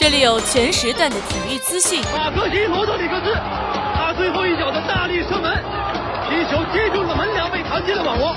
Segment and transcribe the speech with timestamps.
[0.00, 2.00] 这里有全时段的体育资讯。
[2.10, 3.36] 马克西罗德里克斯，
[3.94, 5.62] 他最后一脚的大力射门，
[6.26, 8.34] 皮球击中了门梁，被弹进了网窝。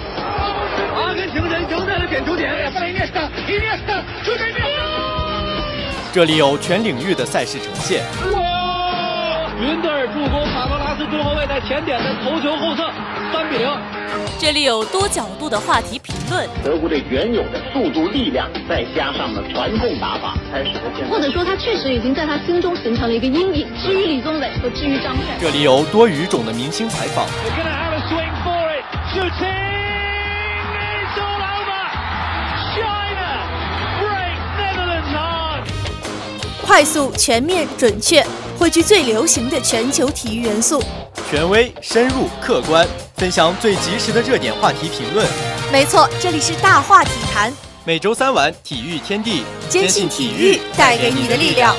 [0.98, 2.52] 阿根廷人赢在了点球点。
[6.12, 8.04] 这里有全领域的赛事呈现。
[8.34, 9.48] 哇！
[9.58, 12.92] 云德尔助攻卡罗拉斯中后卫在前点的头球后侧，
[13.32, 13.72] 三比零。
[14.40, 16.48] 这里有多角度的话题评论。
[16.64, 21.10] 德国队原有的速度、力量，再加上了传控打法，才使得现在。
[21.10, 23.68] 或者说，他确实已经在他心中形成了一个阴影。
[23.82, 27.26] 至于李宗伟和至于张帅，这里有多语种的明星采访。
[36.66, 38.26] 快速、全面、准确，
[38.58, 40.82] 汇聚最流行的全球体育元素。
[41.30, 42.88] 权威、深入、客观，
[43.24, 45.26] 分享最及时的热点话题评论。
[45.72, 47.54] 没错，这里是大话体坛。
[47.86, 51.74] 每周三晚，体育天地，坚信体育带给你的力量。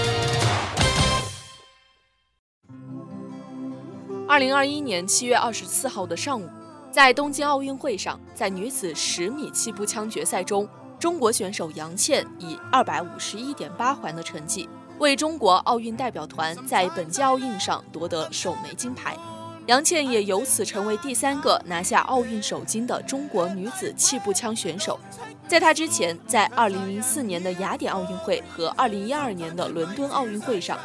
[4.27, 6.49] 二零二一年七月二十四号的上午，
[6.91, 10.67] 在东京奥运会上，在女子十米气步枪决赛中，
[10.99, 14.67] 中国选手杨倩以二百五十一点八环的成绩。
[14.99, 19.15] 为中国奥运代表团在本届奥运上夺得首枚金牌，
[19.67, 25.01] 杨倩也由此成为第三个拿下奥运首金的中国女子气步枪选手。
[25.49, 30.79] 在她之前，在2004年的雅典奥运会和2012年的伦敦奥运会上，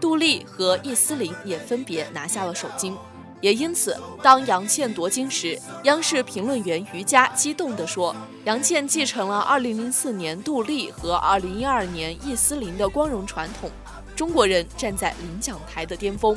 [0.00, 2.96] 杜丽和易思玲也分别拿下了首金。
[3.42, 13.70] 也因此，当杨倩夺金时，央视评论员于佳激动地说：“杨倩继承了2004年杜丽和2012年易思玲的光荣传统，
[14.16, 16.34] 中国人站在领奖台的巅峰。”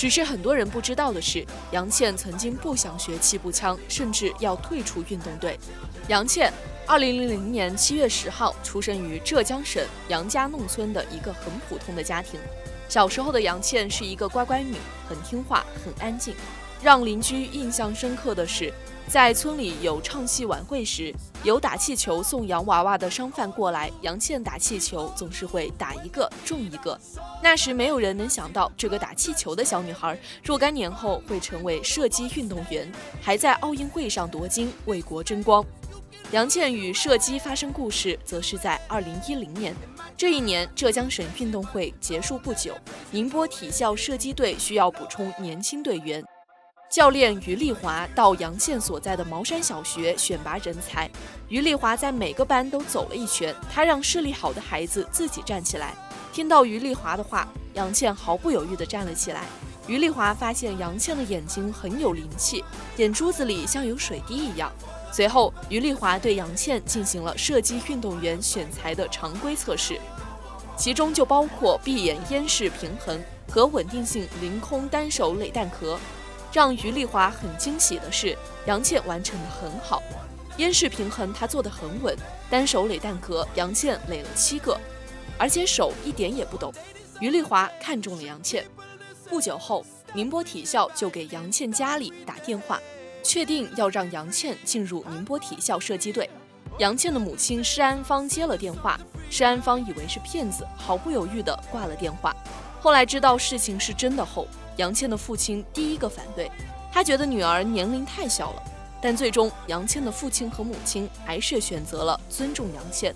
[0.00, 5.60] 只是很多人不知道的是，杨倩曾经不想学气步枪，甚至要退出运动队。
[6.08, 6.50] 杨倩
[6.86, 12.40] 二零零零年七月十号出生于浙江省杨家弄村的一个很普通的家庭。
[12.88, 14.74] 小时候的杨倩是一个乖乖女，
[15.06, 16.34] 很听话，很安静。
[16.82, 18.72] 让邻居印象深刻的是，
[19.10, 21.12] 在村里有唱戏晚会时，
[21.42, 26.96] 有打气球送洋娃娃的商贩过来，杨倩打气球总是会打一个中一个。
[27.42, 32.88] 那时没有人能想到，这个打气球的小女孩若干年后会成为射击运动员，
[33.20, 35.64] 还在奥运会上夺金，为国争光。
[36.30, 39.74] 杨倩与射击发生故事，则是在二零一零年。
[40.16, 42.76] 这一年，浙江省运动会结束不久，
[43.10, 46.24] 宁波体校射击队需要补充年轻队员。
[46.90, 51.08] 教练于丽华到杨倩所在的茅山小学选拔人才。
[51.48, 55.94] 于丽华在每个班都走了一圈，他让视力好的孩子自己站起来。
[56.32, 59.44] 听到于丽华的话，杨倩毫不犹豫地站了起来。
[59.86, 62.64] 于丽华发现杨倩的眼睛很有灵气，
[62.96, 64.72] 眼珠子里像有水滴一样。
[65.12, 69.96] 随后，于丽华对杨倩进行了射击运动员选材的常规测试，
[70.76, 75.96] 其中就包括闭眼烟视平衡和稳定性凌空单手垒弹壳。
[76.52, 80.02] 让于丽华很惊喜的是，杨倩完成的很好。
[80.56, 82.16] 烟式平衡她做得很稳，
[82.50, 84.78] 单手垒弹壳杨倩垒了七个，
[85.38, 86.72] 而且手一点也不抖。
[87.20, 88.64] 于丽华看中了杨倩。
[89.28, 92.80] 不久后，宁波体校就给杨倩家里打电话。
[93.22, 96.28] 确定要让杨倩进入宁波体校射击队，
[96.78, 102.34] 杨倩的母亲施安芳接了电话，施安芳以为是骗子，毫不犹豫地挂了电话。
[102.80, 104.48] 后来知道事情是真的后，
[104.80, 106.50] 杨倩的父亲第一个反对，
[106.90, 108.62] 他觉得女儿年龄太小了。
[109.02, 113.14] 但最终，杨倩的父亲和母亲还是选择了尊重杨倩。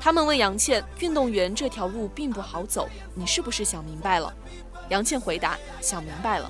[0.00, 4.32] 他们问杨倩：“运动员这条路并不好走，你是不是想明白了？”
[4.90, 6.48] 杨倩回答：“想明白了。”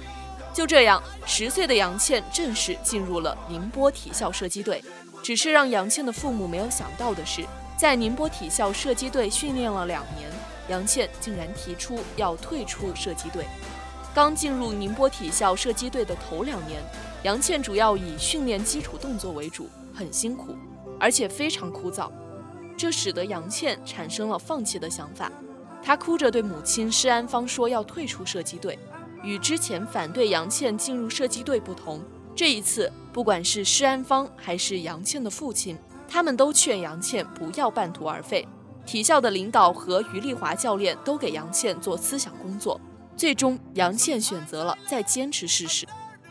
[0.52, 4.84] 就这样，十岁的杨倩正式进入了宁波体校射击队。
[5.22, 7.42] 只是让杨倩的父母没有想到的是，
[7.78, 10.30] 在宁波体校射击队训练了两年，
[10.68, 13.46] 杨倩竟然提出要退出射击队。
[14.14, 16.82] 刚进入宁波体校射击队的头两年，
[17.22, 20.54] 杨倩主要以训练基础动作为主，很辛苦，
[21.00, 22.10] 而且非常枯燥，
[22.76, 25.32] 这使得杨倩产生了放弃的想法。
[25.82, 28.78] 她哭着对母亲施安芳说要退出射击队。
[29.22, 32.02] 与之前反对杨倩进入射击队不同，
[32.34, 38.46] 这一次不管是施安芳还是杨倩的父亲，他们都劝杨倩不要半途而废。
[38.84, 42.80] 体校的领导和于丽华教练都给杨倩做思想工作，
[43.16, 45.86] 最终杨倩选择了再坚持试试。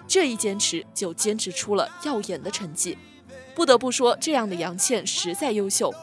[0.08, 2.98] 这一坚持就坚持出了耀眼的成绩。
[3.56, 5.94] 不得不说，这样的杨倩实在优秀。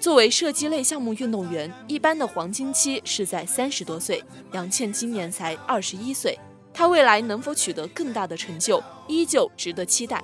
[0.00, 4.22] 作为射击类项目运动员，一般的黄金期是在三十多岁。
[4.52, 6.38] 杨倩今年才二十一岁，
[6.72, 10.22] 她未来能否取得更大的成就，依旧值得期待。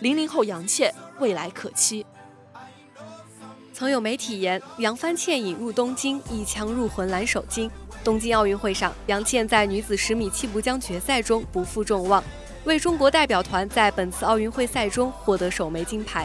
[0.00, 2.04] 零零后杨倩未来可期。
[3.72, 7.70] 曾有媒体言，杨帆倩引入东京，一枪入魂蓝手巾。
[8.06, 12.22] 东京奥运会上，杨倩在女子十米气步枪决赛中不负众望，
[12.62, 16.24] 为中国代表团在本次奥运会赛中获得首枚金牌。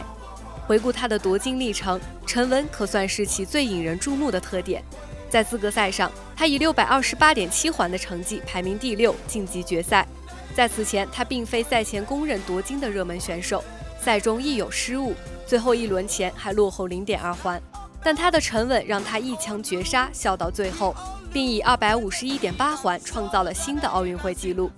[0.64, 4.80] 回顾她的夺金历程，沉稳可算是其最引人注目的特点。
[5.28, 10.06] 在资格赛上，她以六百二十八点七环的成绩排名第六，晋级决赛。
[10.54, 13.64] 在此前，她并非赛前公认夺金的热门选手，
[14.00, 15.16] 赛中亦有失误。
[15.44, 17.60] 最后一轮前还落后零点二环，
[18.04, 20.94] 但她的沉稳让她一枪绝杀，笑到最后，
[21.32, 24.70] 并以二百五十一点八环创造了新的奥运会纪录。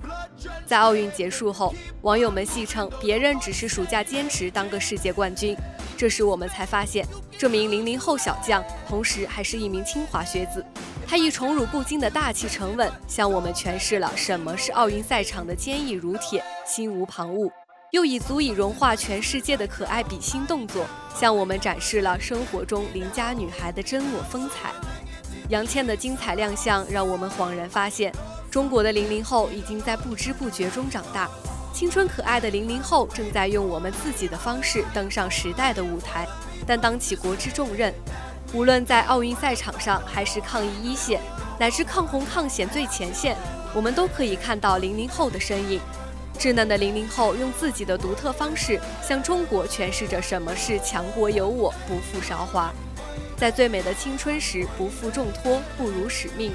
[0.67, 5.57] 在奥运结束后，网友们戏称别人只是暑假坚持当个世界冠军。
[5.97, 7.07] 这时我们才发现，
[7.39, 10.65] 这名零零后小将同时还是一名清华学子。
[11.07, 17.51] 他以宠辱不惊的大气沉稳，向我们诠释了什么是奥运赛场的坚毅如铁，心无旁骛。
[17.93, 20.85] 又以足以融化全世界的可爱比心动作，
[21.15, 24.73] 向我们展示了生活中邻家女孩的真我风采。
[25.51, 28.11] 杨倩的精彩亮相，让我们恍然发现，
[28.51, 31.29] 中国的零零后已经在不知不觉中长大。
[31.75, 36.27] 青春可爱的零零后正在用我们自己的方式登上时代的舞台，
[36.67, 37.93] 担当起国之重任。
[38.55, 41.21] 无论在奥运赛场上，还是抗疫一线，
[41.59, 43.37] 乃至抗洪抗险最前线，
[43.75, 45.79] 我们都可以看到零零后的身影。
[46.39, 52.73] 稚嫩的零零后用自己的独特方式向中国诠释着什么是强国有我，不负韶华。
[53.37, 56.53] 在最美的青春时不负重托，不辱使命，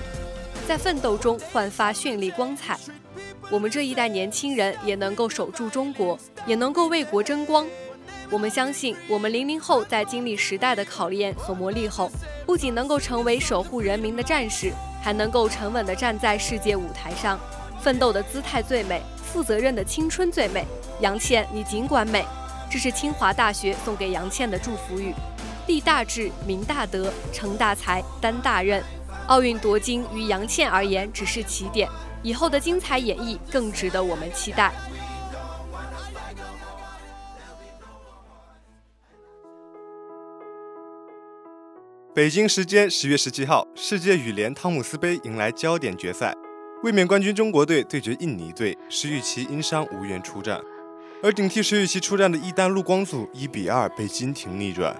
[0.68, 2.78] 在奋斗中焕发绚丽光彩。
[3.52, 7.68] 我们这一代年轻人也能够守住中国，也能够为国争光。
[8.32, 12.12] 我们相信，我们零零后在经历时代的考验和磨砺后，
[12.46, 14.72] 不仅能够成为守护人民的战士，
[15.02, 17.40] 还能够沉稳地站在世界舞台上，
[17.82, 19.02] 奋斗的姿态最美。
[19.32, 20.66] 负责任的青春最美，
[21.02, 22.26] 杨倩，你尽管美。
[22.72, 25.14] 这是清华大学送给杨倩的祝福语。
[25.70, 28.84] 立大志，明大德，成大才，担大任。
[29.28, 31.88] 奥运夺金于杨倩而言只是起点，
[32.24, 34.74] 以后的精彩演绎更值得我们期待。
[42.16, 46.34] 北京时间十月十七号，世界羽联汤姆斯杯迎来焦点决赛。
[46.82, 50.60] 卫冕冠军中国队对决印尼队，石宇奇因伤无缘出战，
[51.22, 55.00] 而顶替石宇奇出战的一丹陆光祖一比二被金廷逆转，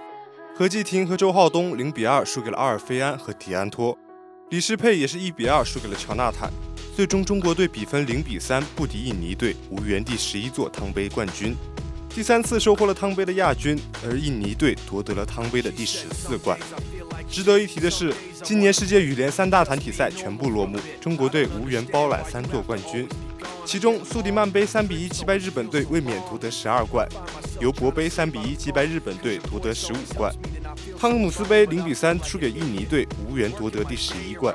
[0.60, 3.96] 何继廷和周浩东零比二输给了阿尔菲安和迪安托，
[4.50, 6.52] 李诗佩也是一比二输给了乔纳坦，
[6.94, 11.56] 最终中国队比分零比三不敌印尼队，无缘第十一座汤杯冠军，
[12.10, 16.58] 第三次收获了汤杯的亚军，而印尼队夺得了汤杯的第十四冠。
[17.26, 23.08] 值得一提的是，今年世界羽联三大团体赛全部落幕，中国队无缘包揽三座冠军。
[23.70, 27.06] 其中，苏迪曼杯三比一击败日本队，卫冕夺得十二冠；
[27.60, 30.28] 尤伯杯三比一击败日本队，夺得十五冠；
[30.98, 34.52] 汤姆斯杯零比三输给印尼队，无缘夺得第十一冠。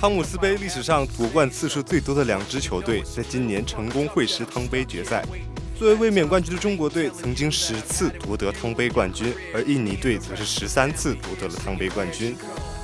[0.00, 5.22] 汤姆斯杯历史上夺冠次数最多的两支球队，在今年成功会师汤杯决赛。
[5.78, 12.34] 作为卫冕冠军的中国队，曾经十次夺得汤杯冠军，而印尼队则是十三次夺得了汤杯冠军。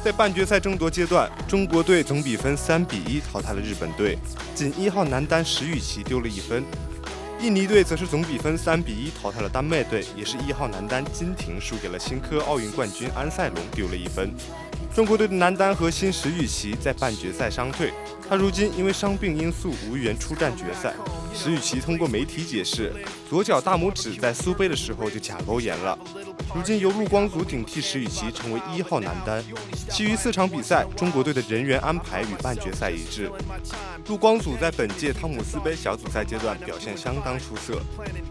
[0.02, 4.18] 在半决赛争夺阶段，中国队总比分三比一淘汰了日本队，
[4.52, 6.60] 仅一号男单石宇奇丢了一分；
[7.40, 14.34] 印尼队则是总比分三比一淘汰了丹麦队，也是一号男单金廷输给了新科奥运冠军安塞龙，丢了一分。
[14.92, 17.92] 中国队的男单核心石宇奇在半决赛伤退，
[18.28, 20.92] 他如今因为伤病因素无缘出战决赛。
[21.34, 22.92] 石宇奇通过媒体解释，
[23.28, 25.98] 左脚大拇指在苏杯的时候就甲沟炎了。
[26.54, 29.42] 如今由陆光祖顶替石宇奇成为一号男单，
[29.90, 33.30] 其余四场比赛中国队的人员安排与半决赛一致。
[34.06, 37.80] 陆光祖在本届汤姆斯杯小组赛阶段表现相当出色，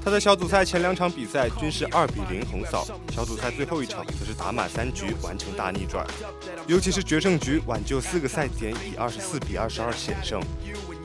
[0.04, 6.06] 他在小组赛前两场比赛均是二比零横扫，小组赛最后一场则是打满三局完成大逆转。
[6.68, 10.40] 尤其是决胜局挽救四个赛点，以二十四比二十二险胜。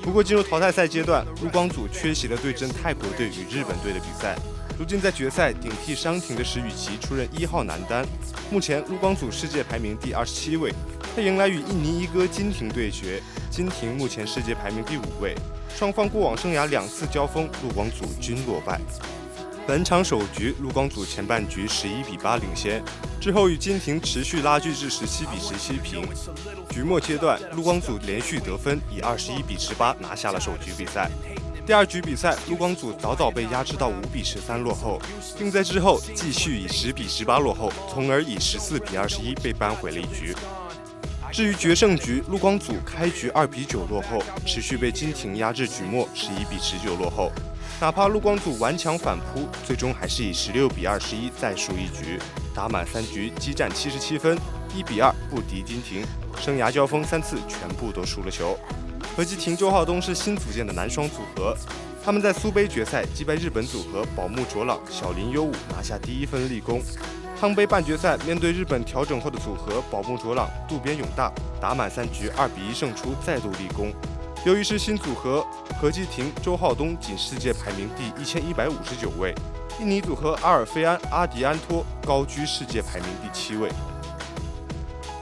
[0.06, 4.38] 不过进入淘汰赛阶段，陆光祖缺席了对阵泰国队与日本队的比赛。
[4.78, 8.06] 如今在决赛顶替伤停的石宇奇出任一号男单。
[8.48, 10.72] 目前陆光祖世界排名第二十七位，
[11.16, 13.20] 他迎来与印尼一哥金廷对决。
[13.50, 15.34] 金廷目前世界排名第五位，
[15.76, 18.80] 双方过往生涯两次交锋，陆光祖均落败。
[19.66, 22.80] 本场首局，陆光祖前半局十一比八领先，
[23.20, 26.06] 之后与金廷持续拉锯至十七比十七平。
[26.70, 31.10] 局末阶段，陆光祖连续得分，以二十一比十八拿下了首局比赛。
[31.66, 35.02] 第二局比赛，陆光祖早早被压制到五比十三落后，
[35.36, 40.32] 并在之后继续以十比十八落后，从而以十四比二十一被扳回了一局。
[41.32, 47.32] 至于决胜局，陆光祖开局二比九落后，持续被金廷压制，局末十一比十九落后。
[47.78, 52.18] 哪怕陆光祖顽强反扑，最终还是以十六比二十一再输一局。
[52.54, 54.34] 打满三局，激战七十七分，
[54.74, 56.02] 一比二不敌金廷。
[56.40, 58.58] 生涯交锋三次，全部都输了球。
[59.14, 61.54] 何继廷、周浩东是新组建的男双组合，
[62.02, 66.80] 他们在苏杯决赛击败日本组合宝木卓朗、小林优武，拿下第一分立功。
[67.38, 71.30] 汤杯半决赛面对日本调整后的组合宝木卓朗、渡边勇大，
[71.60, 73.92] 打满三局，二比一胜出，再度立功。
[74.46, 75.44] 由于是新组合，
[75.76, 79.34] 何继廷、周浩东仅世界排名第一千一百五十九位，
[79.80, 83.68] 印尼组合阿尔菲安、阿迪安托高居世界排名第七位。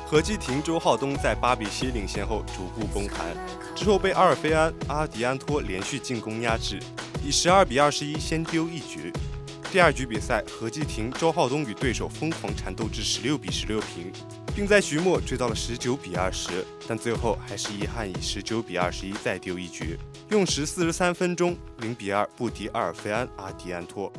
[0.06, 3.34] 何继廷、周浩东在八比七领先后逐步崩盘，
[3.74, 6.78] 之后被阿尔菲安、阿迪安托连续进攻压制，
[7.24, 9.10] 以十二比二十一先丢一局。
[9.72, 14.12] 第二局比赛，何继廷、周浩东与对手疯狂缠斗至十六比十六平。
[14.54, 24.12] 并在局末追到了十九比二十，但最后还是遗憾以十九比二十一再丢一局，用时四十三分钟零比二不敌阿尔菲安阿迪安托。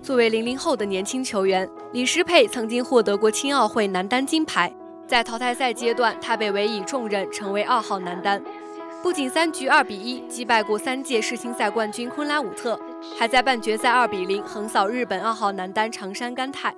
[0.00, 4.72] 作为零零后的年轻球员，李诗佩曾经获得过青奥会男单金牌，
[5.08, 8.40] 在淘汰赛阶段，他被委以重任，成为二号男单，
[9.02, 12.78] 不仅三局二比一击败过三届世青赛冠军昆拉武特，
[13.18, 16.72] 还在半决赛二比零横扫日本二号男单长山干太。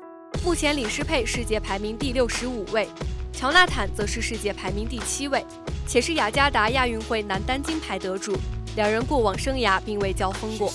[0.45, 2.89] 目前李诗佩世界排名第六十五位，
[3.33, 5.45] 乔纳坦则是世界排名第七位，
[5.87, 8.35] 且是雅加达亚运会男单金牌得主。
[8.77, 10.73] 两人过往生涯并未交锋过。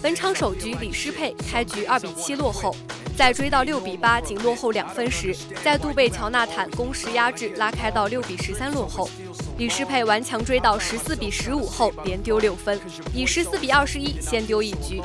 [0.00, 2.74] 本场首局李诗佩开局二比七落后，
[3.16, 9.10] 在追到六比八仅落后两分时，再度被乔纳坦攻势压制，拉开到六比十三落后。
[9.62, 12.80] 李诗佩顽强追到十四比十五后，连丢六分，
[13.14, 15.00] 以十四比二十一先丢一局。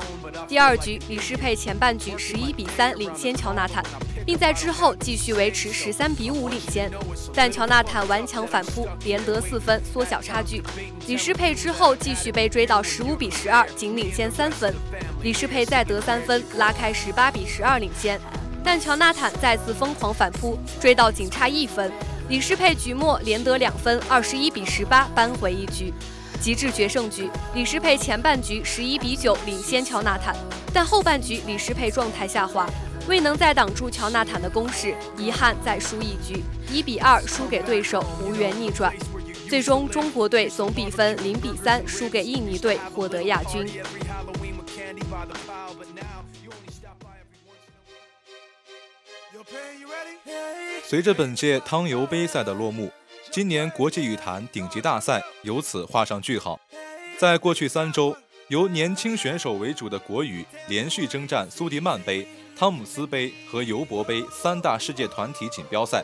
[0.48, 3.84] 第二局，李诗佩前半局十一比三领先乔纳坦，
[4.26, 6.90] 并在之后继续维持十三比五领先，
[7.36, 10.64] 但乔纳坦顽强反扑，连得四分，缩小差距。
[11.06, 14.74] 李诗佩之后继续被追到十五比十二，仅领先三分。
[15.22, 18.20] 李诗佩再得三分，拉开十八比十二领先，
[18.64, 21.92] 但乔纳坦再次疯狂反扑，追到仅差一分。
[22.30, 25.94] 李诗佩局末连得两分，二十一比十八扳回一局。
[26.42, 30.36] 极致决胜局，李诗佩前半局十一比九领先乔纳坦，
[30.74, 32.70] 但后半局李诗佩状态下滑，
[33.08, 38.94] 未能再挡住乔纳坦的攻势，遗憾再输一局，一比二输给对手，无缘逆转。
[39.50, 43.66] 最终，中国队总比分零比三输给印尼队，获得亚军。
[50.84, 52.92] 随着本届汤尤杯赛的落幕，
[53.32, 56.60] 今年国际羽坛顶级大赛由此画上句号。
[57.18, 58.16] 在过去三周，
[58.48, 66.04] 由年轻选手为主的国羽连续征战苏迪曼杯、汤姆斯杯和尤伯杯三大世界团体锦标赛。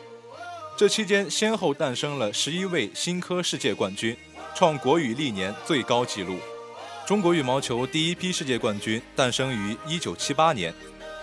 [0.76, 4.16] 这期间，先后诞生了十一位新科世界冠军，
[4.54, 6.38] 创国羽历年最高纪录。
[7.06, 10.74] 中国羽毛球第一批世界冠军诞生于一九七八年。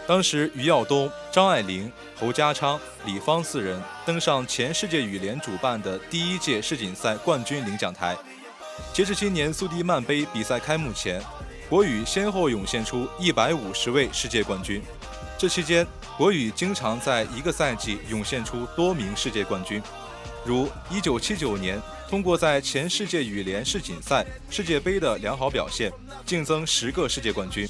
[0.08, 8.18] 当时，于耀东、张爱玲、侯家昌、李芳四人登上前世界羽联主办的第一届世锦赛冠军领奖台。
[8.94, 11.22] 截至今年苏迪曼杯比赛开幕前，
[11.70, 14.82] 国羽先后涌现出一百五十位世界冠军。
[15.38, 15.86] 这期间，
[16.18, 19.82] 国羽经常在一个赛季涌现出多名世界冠军，
[20.44, 21.80] 如一九七九年，
[22.10, 25.92] 通过在前世界羽联世锦赛、世界杯的良好表现，
[26.26, 27.68] 净增十个世界冠军；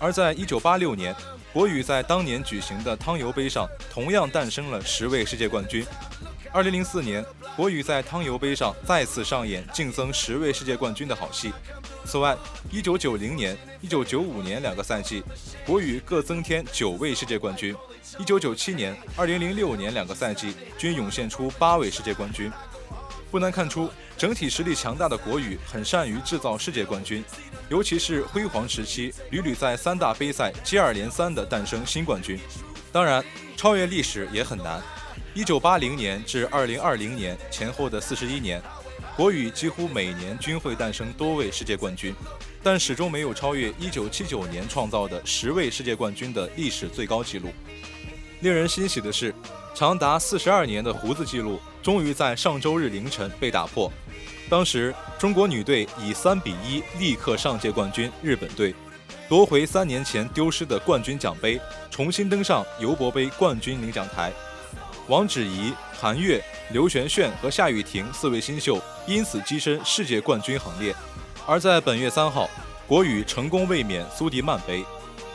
[0.00, 1.14] 而在一九八六年，
[1.52, 5.84] 国羽在当年举行的汤尤杯上，同样诞生了十位世界冠军。
[6.50, 7.22] 二零零四年，
[7.54, 11.52] 国羽在汤尤杯上再次上演净增十位世界冠军的好戏。
[12.06, 12.34] 此外，
[12.72, 15.22] 一九九零年、一九九五年两个赛季，
[15.66, 17.74] 国羽各增添九位世界冠军；
[18.18, 22.50] 一九九七年、二零零六年两个赛季均涌现出八位世界冠军。
[23.30, 27.24] 不难看出，整体实力强大的国羽很善于制造世界冠军，
[27.68, 32.38] 尤其是辉煌时期，屡屡在三大杯赛接二连三地诞生新冠军。
[32.90, 33.24] 当然，
[33.56, 34.82] 超越历史也很难。
[35.32, 38.60] 一九八零年至二零二零年前后的四十一年，
[39.16, 42.12] 国羽几乎每年均会诞生多位世界冠军，
[42.64, 47.48] 但始终没有超越一九七九年创造的十位世界冠军的历史最高纪录。
[48.40, 49.32] 令人欣喜的是，
[49.74, 53.90] 长达四十二年的胡子记录终于在上周日凌晨被打破。
[54.48, 58.74] 当时，中国女队以三比一力克上届冠军日本队，
[59.28, 61.58] 夺回三年前丢失的冠军奖杯，
[61.90, 64.32] 重新登上尤伯杯冠军领奖台。
[65.06, 70.94] 王芷怡、韩悦、刘璇璇和夏雨婷四位新秀因此跻身世界冠军行列。
[71.46, 72.50] 而在本月三号，
[72.86, 74.84] 国羽成功卫冕苏迪曼杯，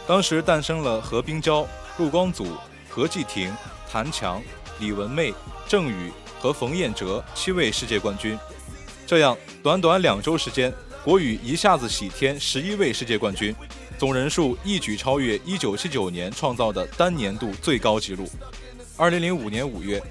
[0.06, 1.66] 当时诞生了何冰娇、
[1.98, 2.46] 陆光祖。
[2.88, 3.54] 何继婷、
[3.96, 4.44] 谭强、
[4.78, 5.34] 李文媚、
[5.70, 8.38] 郑宇和冯彦哲七位世界冠军，
[9.08, 10.70] 这样短短两周时间，
[11.02, 13.56] 国羽一下子喜添十一位世界冠军。
[13.98, 18.28] 总人数一举超越1979年创造的单年度最高纪录。
[18.98, 20.04] 2005年5月，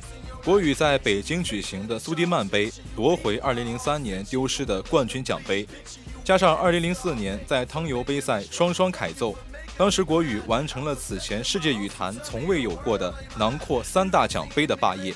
[0.43, 5.69] 国羽在北京举行的苏迪曼杯夺回2003年丢失的冠军奖杯，
[6.25, 9.37] 加上2004年在汤尤杯赛双双凯奏，
[9.77, 15.13] 当时国羽完成了此前世界羽坛从未有过的囊括三大奖杯的霸业。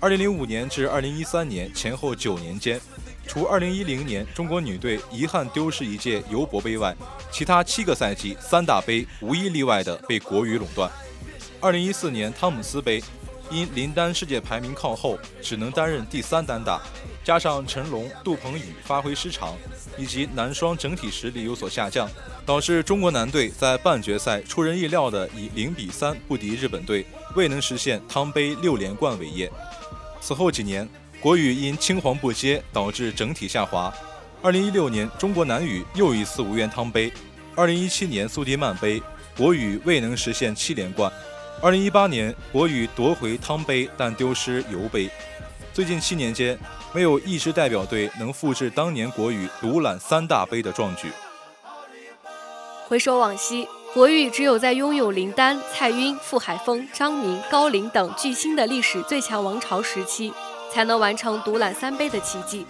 [0.00, 2.80] 2005年至2013年前后九年间。
[3.26, 6.96] 除2010年中国女队遗憾丢失一届尤伯杯外，
[7.30, 10.90] 其他七个赛季三大杯无一例外的被国羽垄断。
[11.60, 13.04] 2014年汤姆斯杯，
[13.50, 16.80] 因林丹世界排名靠后，只能担任第三单打，
[17.22, 19.54] 加上陈龙、杜鹏宇发挥失常，
[19.98, 22.08] 以及男双整体实力有所下降，
[22.48, 27.04] 导致中国男队在半决赛出人意料的以0比3不敌日本队，
[27.36, 29.52] 未能实现汤杯六连冠伟业。
[30.18, 30.88] 此后几年。
[31.20, 33.92] 国羽因青黄不接导致整体下滑。
[34.40, 37.12] 二零一六年，中国男羽又一次无缘汤杯。
[37.56, 39.02] 二零一七年苏迪曼杯，
[39.36, 41.12] 国羽未能实现七连冠。
[41.60, 45.10] 二零一八年，国羽夺回汤杯，但丢失尤杯。
[45.74, 46.56] 最近七年间，
[46.94, 51.08] 没有一支代表队能复制当年国羽独揽三大杯的壮举。
[52.88, 60.32] 回首往昔，国羽只有在拥有林丹、蔡赟、傅海峰、张明、高龄等巨星的历史最强王朝时期。
[60.70, 62.66] 才能完成独揽三杯的奇迹。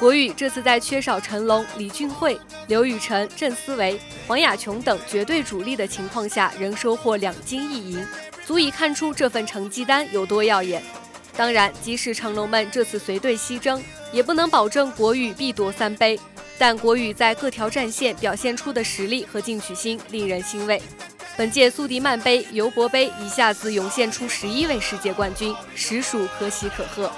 [0.00, 8.04] 国羽这次在缺少成龙、李俊慧、刘雨辰、郑思维、黄雅琼等绝对主力的情况下，仍收获两金一银，
[8.44, 10.82] 足以看出这份成绩单有多耀眼。
[11.36, 13.80] 当然，即使成龙们这次随队西征，
[14.12, 16.18] 也不能保证国羽必夺三杯。
[16.58, 20.80] 但国羽在各条战线表现出的实力和进取心令人欣慰。
[21.36, 27.12] 本届苏迪曼杯、尤伯杯一下子涌现出十一位世界冠军，实属可喜可贺。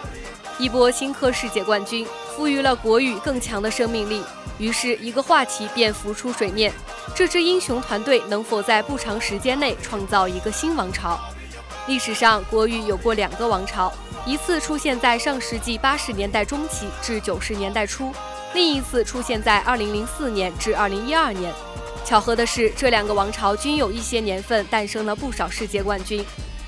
[0.58, 2.04] 一波新科世界冠军
[2.34, 4.24] 赋予了国羽更强的生命力，
[4.58, 6.72] 于是一个话题便浮出水面：
[7.14, 11.16] 这支英雄团队能否在不长时间内创造一个新王朝？
[11.86, 13.92] 历史上，国羽有过两个王朝，
[14.26, 18.12] 一次出现在上世纪八十年代中期至九十年代初，
[18.58, 21.54] 另一次出现在二零零四年至二零一二年。
[22.04, 26.24] 巧合的是，这两个王朝均有一些年份诞生了不少世界冠军。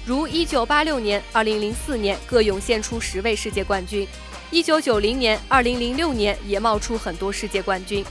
[0.06, 4.06] 如一九八六年、二零零四年各涌现出十位世界冠军，
[4.52, 8.04] 一九九零年、二零零六年也冒出很多世界冠军，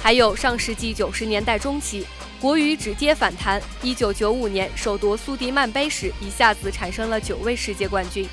[0.00, 2.06] 还有上世纪九十年代中期，
[2.40, 8.28] 国羽直接反弹，一九九五年首夺苏迪曼杯时一下子产生了九位世界冠军，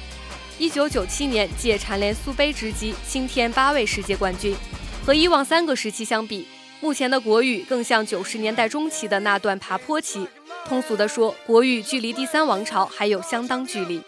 [0.59, 4.55] 一九九七年借蝉联苏杯之机新添八位世界冠军，
[5.03, 6.47] 和以往三个时期相比，
[6.79, 10.27] 目前的国语更像九十年代中期的那段爬坡期。
[10.65, 14.01] 通俗地说，国语距离第三王朝还有相当距离。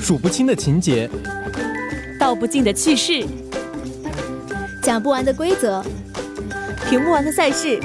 [0.00, 1.08] 数不清的情节，
[2.32, 3.26] 道不尽的趣事，
[4.82, 5.84] 讲不完的规则，
[6.88, 7.78] 评不完的赛事。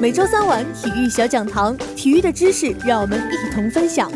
[0.00, 4.10] 每周三晚体育小讲堂，体育的知识让我们一同分享。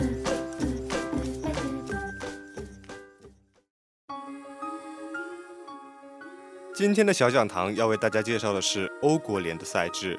[6.74, 10.18] 今天的小讲堂要为大家介绍的是欧国联的赛制。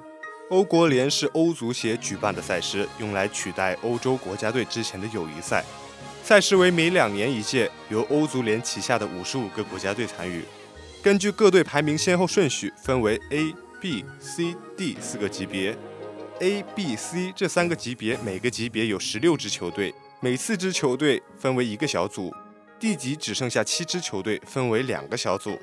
[0.49, 5.61] 欧国联是欧足协举办的赛事，用来取代欧洲国家队之前的友谊赛。
[6.23, 10.41] 赛事为每两年一届，由欧足联旗下的五十五个国家队参与，
[11.01, 13.53] 根据各队排名先后顺序分为 A。
[13.81, 15.75] B、C、D 四个级别
[16.39, 22.33] ，A、B、C 这三个级别，每个级别有十六支球队，每四支球队分为一个小组。
[22.79, 25.59] D 级只剩下七支球队，分为两个小组。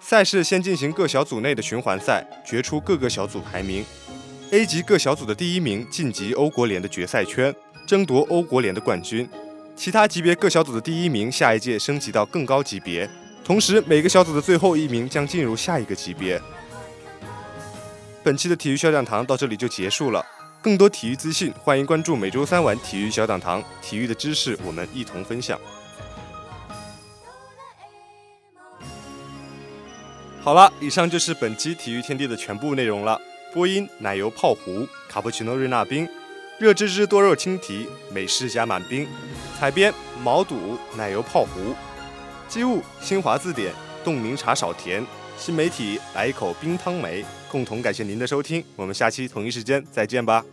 [0.00, 3.84] 赛事先进行各小组内的循环赛，决出各个小组排名。
[4.52, 7.54] A 级各小组的第一名晋级欧国联的决赛圈，
[7.86, 9.28] 争夺欧国联的冠军。
[9.78, 13.08] 其他级别各小组的第一名下一届升级到更高级别，
[13.44, 16.42] 同时每个小组的最后一名将进入下一个级别。
[18.24, 20.26] 本期的体育小讲堂到这里就结束了。
[20.60, 23.62] 更多体育资讯，欢迎关注每周三晚体育小讲堂。
[23.80, 25.56] 体育的知识，我们一同分享。
[30.40, 33.16] 好了，以上就是本期体育天地的全部内容了。
[33.54, 36.08] 播音：奶油泡芙、卡布奇诺瑞纳冰、
[36.58, 39.06] 热芝芝多肉青提、美式加满冰。
[39.56, 39.94] 彩边：
[40.24, 41.72] 毛肚、奶油泡芙。
[42.48, 45.06] 机务：新华字典、冻柠茶少甜。
[45.36, 47.24] 新媒体：来一口冰汤梅。
[47.48, 50.44] 共同感谢您的收听，我们下期同一时间再见吧。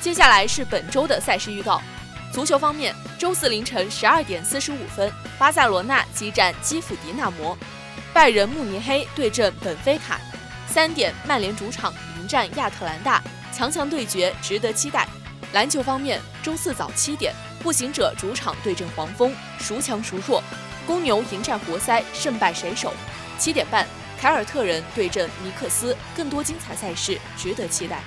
[0.00, 1.80] 接下来是本周的赛事预告。
[2.32, 5.08] 足球方面，周四凌晨十二点四十五分，
[5.38, 7.56] 巴塞罗那激战基辅迪纳摩，
[8.16, 10.18] 拜仁慕尼黑对阵本菲卡。
[10.66, 15.06] 三点，曼联主场迎战亚特兰大，强强对决，值得期待。
[15.52, 20.42] 篮球方面，周四早七点，步行者主场对阵黄蜂，孰强孰弱？
[20.86, 22.94] 公牛迎战活塞，胜败谁手？
[23.38, 23.86] 七点半，
[24.18, 28.00] 凯尔特人对阵尼克斯，更多精彩赛事值得期待。